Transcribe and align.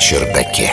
чердаке. 0.00 0.72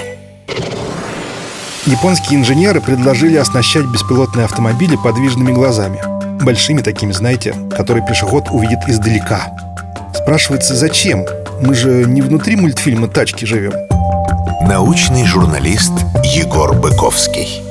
Японские 1.85 2.39
инженеры 2.39 2.81
предложили 2.81 3.37
оснащать 3.37 3.85
беспилотные 3.85 4.45
автомобили 4.45 4.95
подвижными 4.95 5.51
глазами. 5.51 6.01
Большими 6.43 6.81
такими, 6.81 7.11
знаете, 7.11 7.53
которые 7.75 8.05
пешеход 8.05 8.49
увидит 8.49 8.79
издалека. 8.87 9.51
Спрашивается, 10.13 10.75
зачем? 10.75 11.25
Мы 11.61 11.75
же 11.75 12.05
не 12.05 12.21
внутри 12.21 12.55
мультфильма 12.55 13.07
«Тачки» 13.07 13.45
живем. 13.45 13.73
Научный 14.67 15.25
журналист 15.25 15.93
Егор 16.23 16.73
Быковский. 16.73 17.63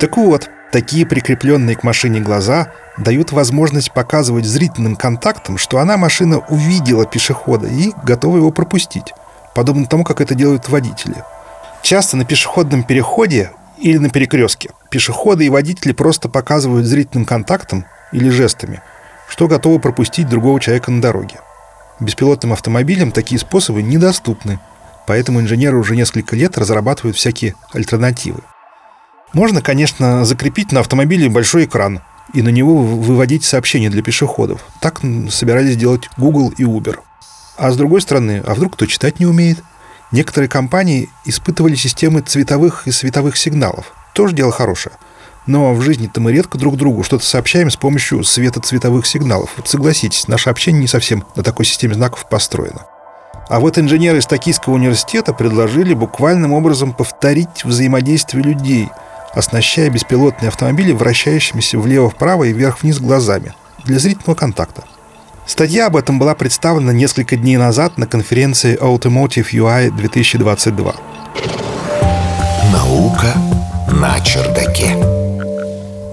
Так 0.00 0.16
вот, 0.16 0.50
такие 0.76 1.06
прикрепленные 1.06 1.74
к 1.74 1.84
машине 1.84 2.20
глаза 2.20 2.70
дают 2.98 3.32
возможность 3.32 3.92
показывать 3.92 4.44
зрительным 4.44 4.94
контактам, 4.94 5.56
что 5.56 5.78
она, 5.78 5.96
машина, 5.96 6.40
увидела 6.50 7.06
пешехода 7.06 7.66
и 7.66 7.92
готова 8.04 8.36
его 8.36 8.50
пропустить, 8.50 9.14
подобно 9.54 9.86
тому, 9.86 10.04
как 10.04 10.20
это 10.20 10.34
делают 10.34 10.68
водители. 10.68 11.24
Часто 11.82 12.18
на 12.18 12.26
пешеходном 12.26 12.82
переходе 12.82 13.52
или 13.78 13.96
на 13.96 14.10
перекрестке 14.10 14.68
пешеходы 14.90 15.46
и 15.46 15.48
водители 15.48 15.92
просто 15.92 16.28
показывают 16.28 16.84
зрительным 16.84 17.24
контактам 17.24 17.86
или 18.12 18.28
жестами, 18.28 18.82
что 19.30 19.48
готовы 19.48 19.80
пропустить 19.80 20.28
другого 20.28 20.60
человека 20.60 20.90
на 20.90 21.00
дороге. 21.00 21.36
Беспилотным 22.00 22.52
автомобилям 22.52 23.12
такие 23.12 23.38
способы 23.38 23.82
недоступны, 23.82 24.60
поэтому 25.06 25.40
инженеры 25.40 25.78
уже 25.78 25.96
несколько 25.96 26.36
лет 26.36 26.58
разрабатывают 26.58 27.16
всякие 27.16 27.54
альтернативы. 27.72 28.42
Можно, 29.36 29.60
конечно, 29.60 30.24
закрепить 30.24 30.72
на 30.72 30.80
автомобиле 30.80 31.28
большой 31.28 31.66
экран 31.66 32.00
и 32.32 32.40
на 32.40 32.48
него 32.48 32.78
выводить 32.78 33.44
сообщения 33.44 33.90
для 33.90 34.02
пешеходов. 34.02 34.64
Так 34.80 35.02
собирались 35.28 35.76
делать 35.76 36.08
Google 36.16 36.54
и 36.56 36.62
Uber. 36.62 37.00
А 37.58 37.70
с 37.70 37.76
другой 37.76 38.00
стороны, 38.00 38.42
а 38.46 38.54
вдруг 38.54 38.72
кто 38.72 38.86
читать 38.86 39.20
не 39.20 39.26
умеет? 39.26 39.62
Некоторые 40.10 40.48
компании 40.48 41.10
испытывали 41.26 41.74
системы 41.74 42.22
цветовых 42.22 42.86
и 42.86 42.90
световых 42.90 43.36
сигналов. 43.36 43.92
Тоже 44.14 44.34
дело 44.34 44.52
хорошее. 44.52 44.94
Но 45.44 45.74
в 45.74 45.82
жизни-то 45.82 46.18
мы 46.22 46.32
редко 46.32 46.56
друг 46.56 46.78
другу 46.78 47.02
что-то 47.02 47.26
сообщаем 47.26 47.70
с 47.70 47.76
помощью 47.76 48.24
светоцветовых 48.24 49.04
сигналов. 49.04 49.50
Вот 49.58 49.68
согласитесь, 49.68 50.28
наше 50.28 50.48
общение 50.48 50.80
не 50.80 50.88
совсем 50.88 51.26
на 51.34 51.42
такой 51.42 51.66
системе 51.66 51.92
знаков 51.92 52.26
построено. 52.30 52.86
А 53.50 53.60
вот 53.60 53.76
инженеры 53.76 54.16
из 54.16 54.24
Токийского 54.24 54.72
университета 54.72 55.34
предложили 55.34 55.92
буквальным 55.92 56.54
образом 56.54 56.94
повторить 56.94 57.64
взаимодействие 57.64 58.42
людей, 58.42 58.88
оснащая 59.36 59.90
беспилотные 59.90 60.48
автомобили 60.48 60.92
вращающимися 60.92 61.78
влево-вправо 61.78 62.44
и 62.44 62.52
вверх-вниз 62.52 62.98
глазами 62.98 63.52
для 63.84 63.98
зрительного 63.98 64.34
контакта. 64.34 64.84
Статья 65.46 65.86
об 65.86 65.96
этом 65.96 66.18
была 66.18 66.34
представлена 66.34 66.92
несколько 66.92 67.36
дней 67.36 67.56
назад 67.56 67.98
на 67.98 68.06
конференции 68.06 68.76
Automotive 68.80 69.50
UI 69.52 69.90
2022. 69.90 70.94
Наука 72.72 73.34
на 73.92 74.18
чердаке. 74.20 74.96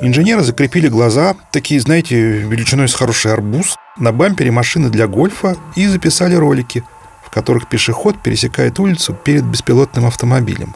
Инженеры 0.02 0.44
закрепили 0.44 0.90
глаза, 0.90 1.36
такие, 1.50 1.80
знаете, 1.80 2.16
величиной 2.16 2.90
с 2.90 2.94
хороший 2.94 3.32
арбуз, 3.32 3.78
на 3.98 4.12
бампере 4.12 4.52
машины 4.52 4.90
для 4.90 5.08
гольфа 5.08 5.56
и 5.76 5.88
записали 5.88 6.36
ролики, 6.36 6.84
в 7.26 7.30
которых 7.30 7.70
пешеход 7.70 8.22
пересекает 8.22 8.80
улицу 8.80 9.14
перед 9.14 9.46
беспилотным 9.46 10.06
автомобилем. 10.06 10.76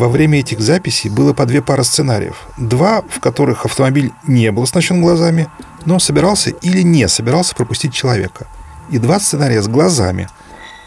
Во 0.00 0.08
время 0.08 0.40
этих 0.40 0.60
записей 0.60 1.10
было 1.10 1.34
по 1.34 1.44
две 1.44 1.60
пары 1.60 1.84
сценариев. 1.84 2.46
Два, 2.56 3.02
в 3.02 3.20
которых 3.20 3.66
автомобиль 3.66 4.12
не 4.26 4.50
был 4.50 4.62
оснащен 4.62 5.02
глазами, 5.02 5.48
но 5.84 5.98
собирался 5.98 6.48
или 6.48 6.80
не 6.80 7.06
собирался 7.06 7.54
пропустить 7.54 7.92
человека. 7.92 8.46
И 8.90 8.96
два 8.96 9.20
сценария 9.20 9.60
с 9.60 9.68
глазами, 9.68 10.26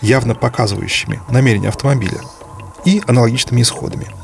явно 0.01 0.33
показывающими 0.33 1.21
намерение 1.29 1.69
автомобиля, 1.69 2.21
и 2.85 3.03
аналогичными 3.05 3.61
исходами– 3.61 4.07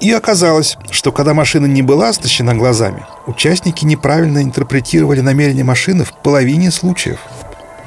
и 0.00 0.12
оказалось, 0.12 0.76
что 0.92 1.10
когда 1.10 1.34
машина 1.34 1.66
не 1.66 1.82
была 1.82 2.10
оснащена 2.10 2.54
глазами, 2.54 3.04
участники 3.26 3.84
неправильно 3.84 4.40
интерпретировали 4.44 5.20
намерение 5.20 5.64
машины 5.64 6.04
в 6.04 6.12
половине 6.12 6.70
случаев. 6.70 7.18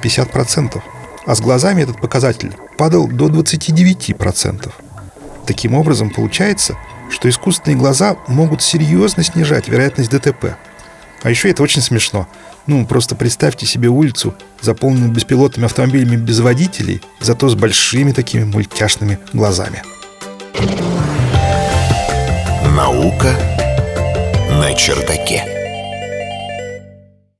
50%. 0.03 0.81
А 1.25 1.35
с 1.35 1.39
глазами 1.39 1.83
этот 1.83 2.01
показатель 2.01 2.53
падал 2.77 3.07
до 3.07 3.29
29%. 3.29 4.73
Таким 5.45 5.73
образом, 5.73 6.09
получается, 6.09 6.77
что 7.09 7.29
искусственные 7.29 7.77
глаза 7.77 8.15
могут 8.27 8.61
серьезно 8.61 9.23
снижать 9.23 9.67
вероятность 9.67 10.09
ДТП. 10.11 10.55
А 11.23 11.29
еще 11.29 11.49
это 11.49 11.61
очень 11.63 11.81
смешно. 11.81 12.27
Ну, 12.67 12.85
просто 12.85 13.15
представьте 13.15 13.65
себе 13.65 13.89
улицу, 13.89 14.35
заполненную 14.61 15.11
беспилотными 15.11 15.65
автомобилями 15.65 16.15
без 16.15 16.39
водителей, 16.39 17.01
зато 17.19 17.49
с 17.49 17.55
большими 17.55 18.11
такими 18.11 18.43
мультяшными 18.43 19.19
глазами. 19.33 19.83
Наука 22.75 23.35
на 24.49 24.73
чердаке. 24.73 25.60